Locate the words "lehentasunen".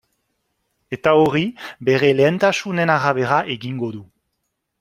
2.21-2.95